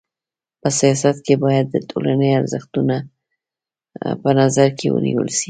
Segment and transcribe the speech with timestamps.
[0.61, 2.95] په سیاست کي بايد د ټولني ارزښتونه
[4.21, 5.39] په نظر کي ونیول سي.